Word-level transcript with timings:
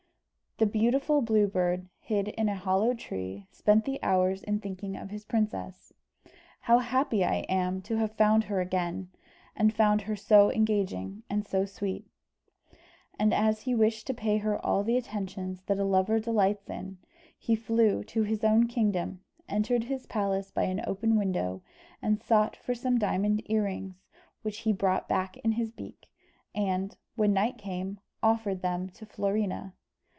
The 0.57 0.67
beautiful 0.67 1.23
Blue 1.23 1.47
Bird, 1.47 1.89
hid 2.01 2.27
in 2.27 2.47
a 2.47 2.55
hollow 2.55 2.93
tree, 2.93 3.47
spent 3.49 3.83
the 3.83 3.97
hours 4.03 4.43
in 4.43 4.59
thinking 4.59 4.95
of 4.95 5.09
his 5.09 5.25
princess. 5.25 5.91
"How 6.59 6.77
happy 6.77 7.25
I 7.25 7.45
am 7.49 7.81
to 7.81 7.97
have 7.97 8.11
found 8.13 8.43
her 8.43 8.61
again, 8.61 9.09
and 9.55 9.73
found 9.73 10.03
her 10.03 10.15
so 10.15 10.51
engaging 10.51 11.23
and 11.31 11.47
so 11.47 11.65
sweet." 11.65 12.05
And 13.17 13.33
as 13.33 13.61
he 13.61 13.73
wished 13.73 14.05
to 14.05 14.13
pay 14.13 14.37
her 14.37 14.63
all 14.63 14.83
the 14.83 14.97
attentions 14.97 15.63
that 15.63 15.79
a 15.79 15.83
lover 15.83 16.19
delights 16.19 16.69
in, 16.69 16.99
he 17.39 17.55
flew 17.55 18.03
to 18.03 18.21
his 18.21 18.43
own 18.43 18.67
kingdom, 18.67 19.21
entered 19.49 19.85
his 19.85 20.05
palace 20.05 20.51
by 20.51 20.65
an 20.65 20.83
open 20.85 21.17
window, 21.17 21.63
and 22.03 22.21
sought 22.21 22.55
for 22.55 22.75
some 22.75 22.99
diamond 22.99 23.41
ear 23.49 23.63
rings, 23.63 24.05
which 24.43 24.59
he 24.59 24.71
brought 24.73 25.09
back 25.09 25.37
in 25.37 25.53
his 25.53 25.71
beak, 25.71 26.05
and, 26.53 26.97
when 27.15 27.33
night 27.33 27.57
came, 27.57 27.99
offered 28.21 28.61
them 28.61 28.89
to 28.91 29.07
Florina. 29.07 29.73